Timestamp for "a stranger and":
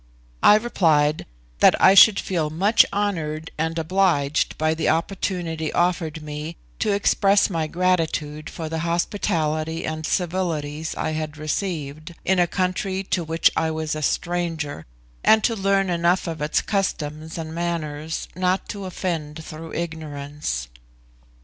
13.93-15.43